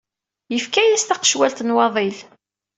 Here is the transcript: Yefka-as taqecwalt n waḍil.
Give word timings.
Yefka-as 0.53 1.03
taqecwalt 1.03 1.59
n 1.63 1.73
waḍil. 1.75 2.17